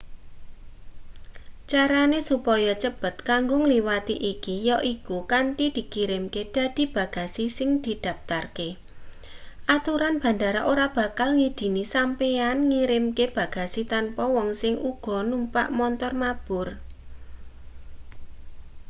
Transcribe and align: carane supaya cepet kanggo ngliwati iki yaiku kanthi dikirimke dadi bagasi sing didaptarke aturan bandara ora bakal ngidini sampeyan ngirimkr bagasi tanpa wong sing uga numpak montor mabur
carane 1.69 2.19
supaya 2.29 2.73
cepet 2.83 3.15
kanggo 3.29 3.55
ngliwati 3.63 4.15
iki 4.33 4.53
yaiku 4.69 5.17
kanthi 5.31 5.65
dikirimke 5.77 6.41
dadi 6.55 6.83
bagasi 6.95 7.45
sing 7.57 7.69
didaptarke 7.85 8.69
aturan 9.75 10.15
bandara 10.23 10.61
ora 10.71 10.87
bakal 10.97 11.29
ngidini 11.37 11.83
sampeyan 11.93 12.57
ngirimkr 12.69 13.29
bagasi 13.39 13.81
tanpa 13.93 14.23
wong 14.35 14.49
sing 14.61 14.73
uga 14.91 15.17
numpak 15.29 15.67
montor 15.77 16.13
mabur 16.21 16.67